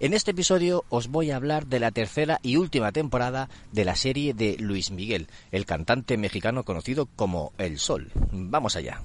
En 0.00 0.14
este 0.14 0.30
episodio 0.30 0.86
os 0.88 1.08
voy 1.08 1.30
a 1.30 1.36
hablar 1.36 1.66
de 1.66 1.78
la 1.78 1.90
tercera 1.90 2.40
y 2.42 2.56
última 2.56 2.90
temporada 2.90 3.50
de 3.70 3.84
la 3.84 3.96
serie 3.96 4.32
de 4.32 4.56
Luis 4.58 4.90
Miguel, 4.90 5.28
el 5.52 5.66
cantante 5.66 6.16
mexicano 6.16 6.64
conocido 6.64 7.04
como 7.16 7.52
El 7.58 7.78
Sol. 7.78 8.10
Vamos 8.32 8.76
allá. 8.76 9.02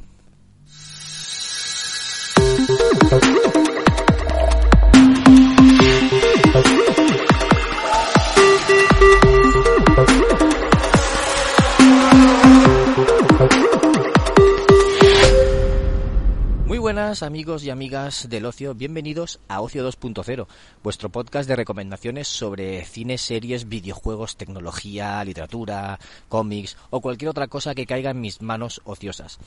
Amigos 16.96 17.66
y 17.66 17.70
amigas 17.72 18.30
del 18.30 18.46
ocio, 18.46 18.73
bienvenidos 18.73 19.41
a 19.50 19.59
Ocio 19.59 19.86
2.0, 19.86 20.48
vuestro 20.82 21.09
podcast 21.09 21.45
de 21.45 21.58
recomendaciones 21.58 22.30
sobre 22.30 22.86
cine, 22.86 23.17
series, 23.17 23.67
videojuegos, 23.67 24.38
tecnología, 24.38 25.22
literatura, 25.26 26.00
cómics 26.30 26.77
o 26.91 27.02
cualquier 27.02 27.30
otra 27.30 27.48
cosa 27.48 27.76
que 27.76 27.86
caiga 27.86 28.12
en 28.12 28.22
mis 28.22 28.41
manos 28.41 28.81
ociosas. 28.86 29.39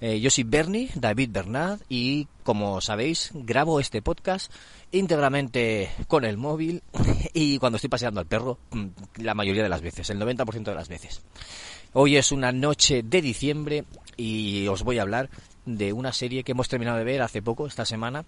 Eh, 0.00 0.20
yo 0.20 0.30
soy 0.30 0.44
Bernie, 0.44 0.90
David 0.94 1.30
Bernard, 1.32 1.80
y 1.88 2.28
como 2.44 2.80
sabéis, 2.80 3.32
grabo 3.34 3.80
este 3.80 4.00
podcast 4.00 4.52
íntegramente 4.92 5.90
con 6.06 6.24
el 6.24 6.36
móvil 6.36 6.84
y 7.34 7.58
cuando 7.58 7.76
estoy 7.76 7.90
paseando 7.90 8.20
al 8.20 8.26
perro, 8.26 8.58
mm, 8.70 8.86
la 9.16 9.34
mayoría 9.34 9.64
de 9.64 9.68
las 9.68 9.82
veces, 9.82 10.08
el 10.10 10.20
90% 10.20 10.70
de 10.70 10.74
las 10.76 10.88
veces. 10.88 11.20
Hoy 11.94 12.16
es 12.16 12.30
una 12.30 12.52
noche 12.52 13.02
de 13.02 13.20
diciembre 13.20 13.84
y 14.16 14.68
os 14.68 14.84
voy 14.84 14.98
a 14.98 15.02
hablar 15.02 15.30
de 15.64 15.92
una 15.92 16.12
serie 16.12 16.44
que 16.44 16.52
hemos 16.52 16.68
terminado 16.68 16.98
de 16.98 17.04
ver 17.04 17.22
hace 17.22 17.42
poco, 17.42 17.66
esta 17.66 17.84
semana, 17.84 18.24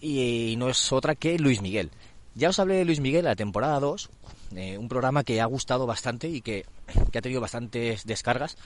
y, 0.00 0.54
no 0.58 0.68
es 0.68 0.92
otra 0.92 1.14
que 1.14 1.38
Luis 1.38 1.62
Miguel. 1.62 1.90
Ya 2.34 2.48
os 2.48 2.58
hablé 2.58 2.76
de 2.76 2.84
Luis 2.84 3.00
Miguel, 3.00 3.26
la 3.26 3.36
temporada 3.36 3.78
2, 3.78 4.10
eh, 4.56 4.78
un 4.78 4.88
programa 4.88 5.22
que 5.22 5.40
ha 5.40 5.44
gustado 5.46 5.86
bastante 5.86 6.28
y 6.28 6.40
que, 6.40 6.64
ha 7.14 7.20
tenido 7.20 7.40
bastantes 7.40 8.04
descargas, 8.06 8.56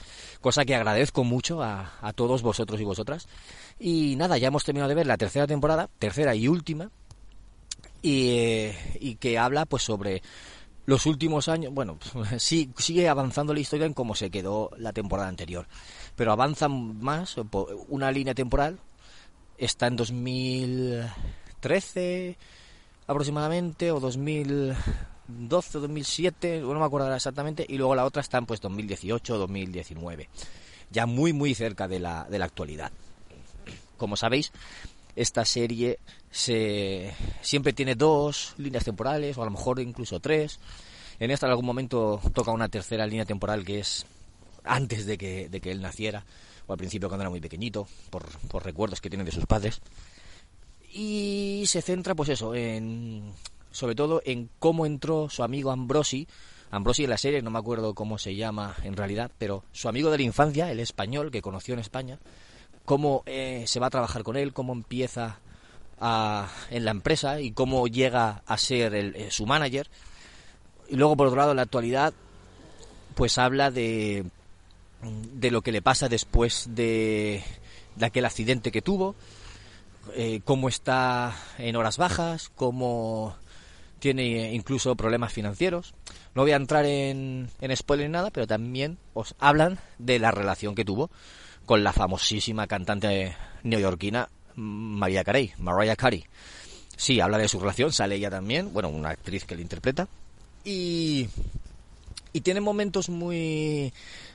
cosa 0.41 0.65
que 0.65 0.75
agradezco 0.75 1.25
mucho 1.25 1.63
a, 1.63 1.91
todos 2.15 2.43
vosotros 2.43 2.81
y 2.81 2.85
vosotras. 2.85 3.27
Y 3.79 4.15
nada, 4.17 4.39
ya 4.39 4.49
hemos 4.49 4.65
terminado 4.65 4.89
de 4.89 4.95
ver 4.95 5.07
la 5.07 5.17
tercera 5.17 5.47
temporada, 5.47 5.89
tercera 5.99 6.35
y 6.35 6.49
última, 6.49 6.91
y, 8.03 8.29
eh, 8.31 8.99
y 9.01 9.17
que 9.17 9.39
habla 9.39 9.67
pues 9.67 9.83
sobre 9.83 10.23
los 10.87 11.07
últimos 11.07 11.49
años, 11.49 11.75
bueno, 11.75 11.99
sí, 12.39 12.73
sigue 12.79 13.09
avanzando 13.09 13.53
la 13.53 13.61
historia 13.61 13.87
en 13.87 13.95
cómo 13.95 14.15
se 14.15 14.31
quedó 14.31 14.71
la 14.79 14.93
temporada 14.93 15.29
anterior 15.29 15.67
pero 16.17 16.33
avanzan 16.33 16.99
más, 17.01 17.37
una 17.89 18.11
línea 18.11 18.35
temporal 18.35 18.81
está 19.59 19.87
en 19.87 19.97
2013 19.97 22.37
aproximadamente, 23.07 23.93
o 23.93 24.01
2012 24.01 25.79
o 25.79 25.81
2007, 25.81 26.63
no 26.63 26.81
me 26.81 26.85
acuerdo 26.85 27.15
exactamente, 27.15 27.65
y 27.69 27.77
luego 27.77 27.95
la 27.95 28.05
otra 28.05 28.23
está 28.23 28.39
en 28.39 28.47
pues 28.47 28.61
2018 28.61 29.35
o 29.35 29.39
2019, 29.39 30.29
ya 30.91 31.07
muy 31.07 31.33
muy 31.33 31.55
cerca 31.55 31.87
de 31.87 32.01
la, 32.01 32.25
de 32.25 32.41
la 32.41 32.47
actualidad. 32.47 32.91
Como 33.97 34.17
sabéis, 34.17 34.51
esta 35.17 35.45
serie 35.47 35.99
se, 36.31 37.13
siempre 37.41 37.73
tiene 37.73 37.95
dos 37.95 38.55
líneas 38.59 38.85
temporales, 38.85 39.37
o 39.39 39.43
a 39.43 39.47
lo 39.47 39.51
mejor 39.51 39.81
incluso 39.81 40.21
tres. 40.21 40.61
En 41.19 41.31
esta 41.31 41.47
en 41.47 41.51
algún 41.51 41.65
momento 41.65 42.21
toca 42.35 42.53
una 42.53 42.69
tercera 42.69 43.07
línea 43.07 43.25
temporal 43.25 43.65
que 43.65 43.81
es 43.81 44.05
antes 44.63 45.07
de 45.07 45.17
que, 45.17 45.71
él 45.71 45.81
naciera, 45.81 46.25
o 46.67 46.73
al 46.73 46.79
principio 46.79 47.09
cuando 47.09 47.23
era 47.23 47.31
muy 47.31 47.41
pequeñito, 47.41 47.89
por, 48.11 48.25
recuerdos 48.63 49.01
que 49.01 49.09
tiene 49.09 49.25
de 49.25 49.33
sus 49.33 49.47
padres. 49.47 49.81
Y 50.93 51.65
se 51.67 51.81
centra, 51.83 52.15
pues 52.15 52.29
eso, 52.29 52.53
sobre 53.71 53.95
todo 53.95 54.23
en 54.25 54.51
cómo 54.59 54.85
entró 54.85 55.31
su 55.31 55.43
amigo 55.43 55.71
Ambrosi, 55.71 56.29
Ambrosi 56.71 57.05
en 57.05 57.11
la 57.11 57.19
serie, 57.19 57.43
no 57.43 57.51
me 57.51 57.59
acuerdo 57.59 57.95
cómo 57.95 58.19
se 58.19 58.35
llama 58.35 58.75
en 58.83 58.97
realidad, 58.97 59.31
pero 59.39 59.63
su 59.73 59.89
amigo 59.89 60.11
de 60.11 60.19
la 60.19 60.25
infancia, 60.25 60.71
el 60.71 60.81
español 60.81 61.31
que 61.31 61.43
conoció 61.43 61.75
en 61.75 61.81
España, 61.81 62.19
cómo 62.87 63.23
eh, 63.27 63.65
se 63.67 63.81
va 63.81 63.89
a 63.89 63.91
trabajar 63.91 64.23
con 64.23 64.37
él, 64.37 64.55
cómo 64.55 64.73
empieza 64.73 65.41
a, 66.01 66.49
en 66.71 66.87
la 66.87 66.93
empresa 66.93 67.41
y 67.41 67.51
cómo 67.51 67.87
llega 67.87 68.43
a 68.47 68.57
ser 68.57 68.95
el, 68.95 69.15
eh, 69.17 69.31
su 69.31 69.45
manager. 69.45 69.91
Y 70.89 70.97
luego, 70.97 71.17
por 71.17 71.27
otro 71.27 71.39
lado, 71.39 71.51
en 71.51 71.57
la 71.57 71.65
actualidad, 71.65 72.15
pues 73.15 73.37
habla 73.37 73.71
de, 73.71 74.25
lo 75.43 75.61
que 75.63 75.73
le 75.73 75.83
pasa 75.83 76.09
después 76.09 76.69
de, 76.71 77.43
aquel 78.01 78.25
accidente 78.25 78.71
que 78.71 78.83
tuvo, 78.83 79.15
eh, 80.15 80.41
cómo 80.45 80.69
está 80.69 81.35
en 81.59 81.77
horas 81.77 81.99
bajas, 81.99 82.51
cómo 82.55 83.37
tiene 83.99 84.55
incluso 84.55 84.95
problemas 84.95 85.33
financieros. 85.33 85.93
No 86.37 86.43
voy 86.43 86.53
a 86.53 86.57
entrar 86.57 86.85
en, 86.85 87.51
en 87.61 87.77
spoiler 87.77 88.09
nada, 88.11 88.31
pero 88.31 88.47
también 88.47 88.99
os 89.15 89.35
hablan 89.41 89.81
de 89.99 90.21
la 90.21 90.31
relación 90.31 90.77
que 90.77 90.85
tuvo 90.85 91.11
con 91.67 91.85
la 91.85 91.93
famosísima 91.93 92.67
cantante 92.67 93.37
neoyorquina 93.65 94.29
María 94.55 95.25
Carey, 95.25 95.53
Mariah 95.59 95.97
Carey. 95.97 96.25
Sí, 96.97 97.21
habla 97.21 97.37
de 97.37 97.49
su 97.49 97.61
relación, 97.61 97.93
sale 97.93 98.15
ella 98.15 98.31
también, 98.31 98.73
bueno, 98.73 98.89
una 98.89 99.11
actriz 99.11 99.45
que 99.45 99.55
le 99.55 99.63
interpreta. 99.63 100.09
Y, 100.65 101.29
y 102.33 102.41
tiene 102.41 102.61
momentos 102.61 103.11
muy 103.11 103.93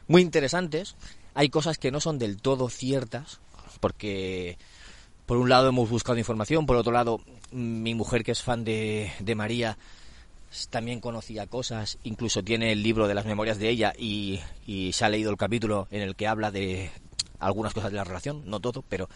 muy 0.07 0.21
interesantes. 0.21 0.95
Hay 1.33 1.49
cosas 1.49 1.77
que 1.77 1.91
no 1.91 1.99
son 1.99 2.19
del 2.19 2.39
todo 2.39 2.69
ciertas, 2.69 3.39
porque 3.79 4.57
por 5.25 5.37
un 5.37 5.49
lado 5.49 5.69
hemos 5.69 5.89
buscado 5.89 6.19
información, 6.19 6.65
por 6.65 6.75
otro 6.75 6.91
lado 6.91 7.21
mi 7.51 7.95
mujer 7.95 8.23
que 8.23 8.31
es 8.31 8.41
fan 8.41 8.63
de, 8.63 9.11
de 9.19 9.35
María 9.35 9.77
también 10.69 10.99
conocía 10.99 11.47
cosas, 11.47 11.97
incluso 12.03 12.43
tiene 12.43 12.73
el 12.73 12.83
libro 12.83 13.07
de 13.07 13.13
las 13.13 13.25
memorias 13.25 13.57
de 13.57 13.69
ella 13.69 13.93
y, 13.97 14.41
y 14.67 14.91
se 14.91 15.05
ha 15.05 15.09
leído 15.09 15.31
el 15.31 15.37
capítulo 15.37 15.87
en 15.91 16.01
el 16.01 16.15
que 16.15 16.27
habla 16.27 16.51
de 16.51 16.91
algunas 17.41 17.73
cosas 17.73 17.91
de 17.91 17.97
la 17.97 18.03
relación, 18.03 18.43
no 18.45 18.59
todo, 18.59 18.83
pero 18.87 19.09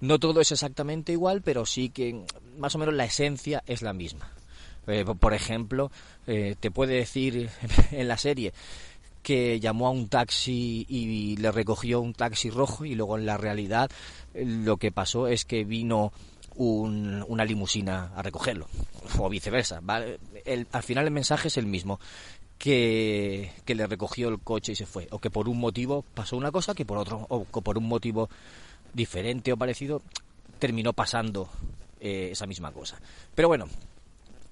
no 0.00 0.18
todo 0.18 0.40
es 0.40 0.52
exactamente 0.52 1.12
igual, 1.12 1.42
pero 1.42 1.64
sí 1.64 1.88
que 1.88 2.24
más 2.58 2.74
o 2.74 2.78
menos 2.78 2.94
la 2.94 3.04
esencia 3.04 3.62
es 3.66 3.82
la 3.82 3.92
misma. 3.92 4.30
Eh, 4.86 5.04
por 5.18 5.34
ejemplo, 5.34 5.90
eh, 6.26 6.54
te 6.58 6.70
puede 6.70 6.94
decir 6.94 7.50
en 7.90 8.08
la 8.08 8.16
serie 8.16 8.52
que 9.22 9.58
llamó 9.58 9.88
a 9.88 9.90
un 9.90 10.08
taxi 10.08 10.86
y 10.88 11.36
le 11.38 11.50
recogió 11.50 12.00
un 12.00 12.14
taxi 12.14 12.48
rojo 12.48 12.84
y 12.84 12.94
luego 12.94 13.18
en 13.18 13.26
la 13.26 13.36
realidad 13.36 13.90
eh, 14.34 14.44
lo 14.44 14.76
que 14.76 14.92
pasó 14.92 15.26
es 15.26 15.44
que 15.44 15.64
vino 15.64 16.12
una 16.58 17.44
limusina 17.44 18.12
a 18.16 18.22
recogerlo 18.22 18.66
o 19.18 19.28
viceversa. 19.28 19.82
al 19.86 20.82
final 20.82 21.04
el 21.04 21.10
mensaje 21.10 21.48
es 21.48 21.58
el 21.58 21.66
mismo. 21.66 22.00
Que, 22.58 23.52
le 23.66 23.86
recogió 23.86 24.28
el 24.28 24.40
coche 24.40 24.72
y 24.72 24.76
se 24.76 24.86
fue, 24.86 25.06
o 25.10 25.18
que 25.18 25.30
por 25.30 25.48
un 25.48 25.58
motivo 25.58 26.04
pasó 26.14 26.36
una 26.36 26.50
cosa 26.50 26.74
que 26.74 26.84
por 26.84 26.98
otro, 26.98 27.26
o 27.28 27.44
que 27.44 27.60
por 27.60 27.78
un 27.78 27.86
motivo 27.86 28.28
diferente 28.92 29.52
o 29.52 29.56
parecido 29.56 30.02
terminó 30.58 30.92
pasando 30.92 31.48
eh, 32.00 32.30
esa 32.32 32.46
misma 32.46 32.72
cosa. 32.72 32.98
Pero 33.34 33.48
bueno, 33.48 33.68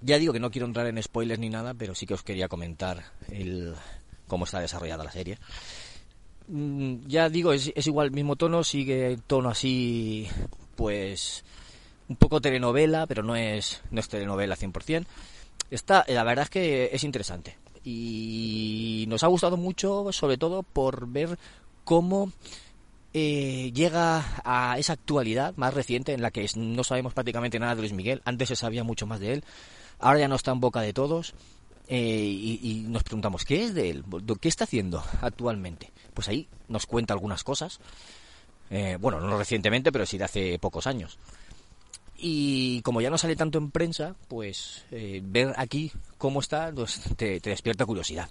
ya 0.01 0.19
digo 0.19 0.33
que 0.33 0.41
no 0.41 0.51
quiero 0.51 0.67
entrar 0.67 0.87
en 0.87 1.03
spoilers 1.03 1.41
ni 1.41 1.49
nada, 1.49 1.75
pero 1.75 1.95
sí 1.95 2.07
que 2.07 2.15
os 2.15 2.23
quería 2.23 2.47
comentar 2.47 3.05
el, 3.31 3.75
cómo 4.27 4.45
está 4.45 4.61
desarrollada 4.61 5.05
la 5.05 5.13
serie. 5.13 5.39
Mm, 6.49 7.07
ya 7.07 7.29
digo, 7.29 7.53
es, 7.53 7.73
igual 7.87 8.09
el 8.09 8.13
mismo 8.13 8.37
tono, 8.37 8.65
sigue 8.65 9.19
tono 9.27 9.49
así, 9.49 10.29
pues 10.77 11.45
un 12.09 12.17
poco 12.17 12.41
telenovela, 12.41 13.07
pero 13.07 13.23
no 13.23 13.35
es, 13.35 13.83
no 13.91 14.01
es 14.01 14.09
telenovela 14.09 14.57
100%. 14.57 15.07
Está, 15.71 16.05
la 16.09 16.25
verdad 16.25 16.45
es 16.45 16.51
que 16.51 16.91
es 16.93 17.05
interesante. 17.05 17.57
Y 17.85 19.05
nos 19.09 19.23
ha 19.23 19.29
gustado 19.29 19.57
mucho, 19.57 20.11
sobre 20.13 20.39
todo 20.39 20.63
por 20.63 21.07
ver 21.07 21.39
cómo 21.85 22.33
eh, 23.13 23.71
llega 23.73 24.25
a 24.45 24.77
esa 24.79 24.95
actualidad 24.95 25.55
más 25.57 25.73
reciente 25.73 26.15
en 26.15 26.23
la 26.23 26.33
que 26.33 26.47
no 26.57 26.83
sabemos 26.83 27.15
prácticamente 27.15 27.61
nada 27.61 27.75
de 27.75 27.83
Luis 27.83 27.93
Miguel. 27.93 28.23
Antes 28.25 28.49
se 28.49 28.57
sabía 28.57 28.83
mucho 28.83 29.07
más 29.07 29.21
de 29.21 29.35
él. 29.35 29.45
Ahora 30.01 30.19
ya 30.19 30.29
no 30.29 30.35
está 30.35 30.51
en 30.51 30.61
boca 30.61 30.81
de 30.81 30.93
todos. 30.93 31.35
Eh, 31.87 32.59
y, 32.63 32.85
nos 32.89 33.05
preguntamos, 33.05 33.45
¿qué 33.45 33.65
es 33.65 33.75
de 33.75 33.91
él? 33.91 34.05
¿Qué 34.41 34.49
está 34.49 34.65
haciendo 34.65 35.05
actualmente? 35.21 35.93
Pues 36.15 36.29
ahí 36.29 36.49
nos 36.69 36.87
cuenta 36.87 37.15
algunas 37.15 37.45
cosas. 37.45 37.79
Eh, 38.71 38.97
bueno, 39.01 39.21
no 39.21 39.39
recientemente, 39.39 39.93
pero 39.93 40.07
sí 40.07 40.19
de 40.19 40.25
hace 40.25 40.59
pocos 40.59 40.87
años. 40.87 41.19
Y 42.17 42.81
como 42.83 43.01
ya 43.01 43.11
no 43.11 43.19
sale 43.19 43.37
tanto 43.37 43.59
en 43.59 43.71
prensa, 43.71 44.15
pues 44.29 44.85
eh, 44.91 45.21
ver 45.23 45.53
aquí 45.57 45.93
cómo 46.17 46.41
está 46.41 46.73
pues, 46.75 47.01
te, 47.17 47.41
despierta 47.41 47.87
curiosidad. 47.87 48.31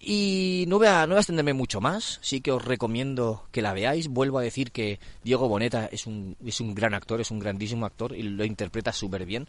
Y 0.00 0.64
no 0.68 0.78
voy, 0.78 0.86
a, 0.86 1.02
no 1.02 1.08
voy 1.08 1.16
a 1.16 1.20
extenderme 1.20 1.54
mucho 1.54 1.80
más, 1.80 2.20
sí 2.22 2.40
que 2.40 2.52
os 2.52 2.64
recomiendo 2.64 3.44
que 3.50 3.62
la 3.62 3.72
veáis. 3.72 4.08
Vuelvo 4.08 4.38
a 4.38 4.42
decir 4.42 4.70
que 4.70 5.00
Diego 5.24 5.48
Boneta 5.48 5.88
es 5.90 6.06
un, 6.06 6.36
es 6.44 6.60
un 6.60 6.74
gran 6.74 6.94
actor, 6.94 7.20
es 7.20 7.30
un 7.30 7.40
grandísimo 7.40 7.84
actor 7.84 8.14
y 8.14 8.22
lo 8.22 8.44
interpreta 8.44 8.92
súper 8.92 9.26
bien 9.26 9.48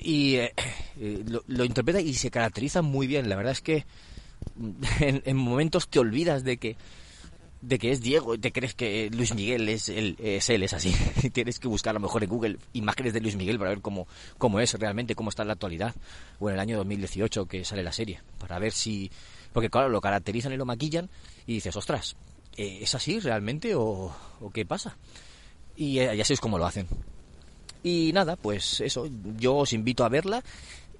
y 0.00 0.36
eh, 0.36 0.54
eh, 1.00 1.24
lo, 1.46 1.64
interpreta 1.64 2.00
y 2.00 2.14
se 2.14 2.30
caracteriza 2.30 2.82
muy 2.82 3.06
bien. 3.06 3.28
La 3.28 3.36
verdad 3.36 3.52
es 3.52 3.60
que 3.60 3.84
en, 5.00 5.36
momentos 5.36 5.88
te 5.88 5.98
olvidas 5.98 6.44
de 6.44 6.56
que 6.58 6.76
de 7.60 7.78
que 7.78 7.90
es 7.90 8.00
Diego 8.00 8.34
y 8.34 8.38
te 8.38 8.52
crees 8.52 8.74
que 8.74 9.10
Luis 9.10 9.34
Miguel 9.34 9.68
es, 9.68 9.88
él, 9.88 10.16
es 10.18 10.48
él, 10.50 10.62
es 10.62 10.72
así. 10.72 10.94
Tienes 11.32 11.58
que 11.58 11.68
buscar 11.68 11.90
a 11.90 11.94
lo 11.94 12.00
mejor 12.00 12.22
en 12.22 12.30
Google 12.30 12.58
imágenes 12.72 13.12
de 13.12 13.20
Luis 13.20 13.36
Miguel 13.36 13.58
para 13.58 13.70
ver 13.70 13.80
cómo, 13.80 14.06
cómo 14.38 14.60
es 14.60 14.74
realmente, 14.74 15.14
cómo 15.14 15.30
está 15.30 15.42
en 15.42 15.48
la 15.48 15.54
actualidad, 15.54 15.94
o 16.38 16.48
en 16.48 16.54
el 16.54 16.60
año 16.60 16.76
2018 16.78 17.46
que 17.46 17.64
sale 17.64 17.82
la 17.82 17.92
serie, 17.92 18.20
para 18.38 18.58
ver 18.58 18.72
si... 18.72 19.10
Porque 19.52 19.70
claro, 19.70 19.88
lo 19.88 20.00
caracterizan 20.00 20.52
y 20.52 20.56
lo 20.56 20.66
maquillan 20.66 21.08
y 21.46 21.54
dices, 21.54 21.74
ostras, 21.74 22.16
eh, 22.56 22.80
¿es 22.82 22.94
así 22.94 23.18
realmente 23.18 23.74
o, 23.74 24.14
qué 24.52 24.66
pasa? 24.66 24.96
Y 25.76 26.00
así 26.00 26.34
es 26.34 26.40
como 26.40 26.58
lo 26.58 26.66
hacen. 26.66 26.86
Y 27.82 28.12
nada, 28.12 28.36
pues 28.36 28.80
eso, 28.80 29.08
yo 29.36 29.56
os 29.56 29.72
invito 29.72 30.04
a 30.04 30.08
verla 30.08 30.42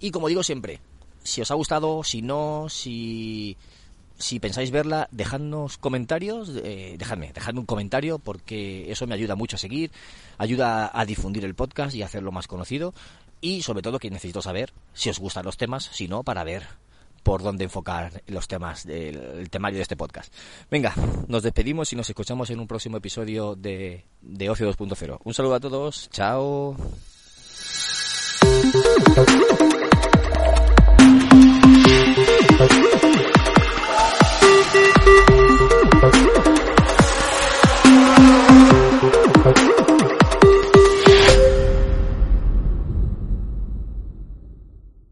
y 0.01 0.11
como 0.11 0.29
digo 0.29 0.43
siempre, 0.43 0.81
si 1.23 1.41
os 1.41 1.51
ha 1.51 1.55
gustado, 1.55 2.03
si 2.05 2.23
no, 2.23 2.69
si 2.69 3.57
si 4.19 4.41
pensáis 4.41 4.71
verla, 4.71 5.09
dejadnos 5.13 5.79
comentarios, 5.79 6.51
eh, 6.63 6.97
dejadme, 6.99 7.33
dejadme 7.33 7.61
un 7.61 7.67
comentario 7.67 8.19
porque 8.19 8.91
eso 8.91 9.07
me 9.07 9.15
ayuda 9.15 9.37
mucho 9.37 9.57
a 9.57 9.59
seguir, 9.59 9.91
ayuda 10.37 10.91
a 10.93 11.05
difundir 11.05 11.45
el 11.45 11.55
podcast 11.55 11.95
y 11.95 12.03
hacerlo 12.03 12.33
más 12.33 12.49
conocido 12.49 12.93
y 13.41 13.63
sobre 13.63 13.83
todo 13.83 13.99
que 13.99 14.11
necesito 14.11 14.43
saber 14.43 14.73
si 14.93 15.09
os 15.09 15.19
gustan 15.19 15.45
los 15.45 15.57
temas, 15.57 15.89
si 15.93 16.09
no, 16.09 16.25
para 16.25 16.45
ver 16.45 16.67
por 17.23 17.43
dónde 17.43 17.65
enfocar 17.65 18.23
los 18.27 18.49
temas 18.49 18.85
del 18.85 19.17
el 19.17 19.51
temario 19.51 19.77
de 19.77 19.83
este 19.83 19.97
podcast. 19.97 20.33
Venga, 20.71 20.95
nos 21.29 21.43
despedimos 21.43 21.93
y 21.93 21.97
nos 21.97 22.09
escuchamos 22.09 22.51
en 22.51 22.59
un 22.61 22.67
próximo 22.67 22.97
episodio 22.97 23.55
de, 23.55 24.05
de 24.23 24.51
Ocio 24.51 24.73
2.0. 24.73 25.19
Un 25.25 25.35
saludo 25.35 25.55
a 25.55 25.61
todos, 25.61 26.09
chao. 26.11 26.77